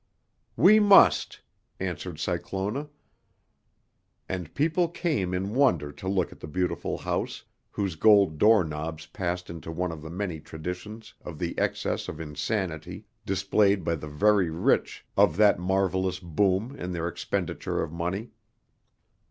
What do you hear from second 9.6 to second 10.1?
one of the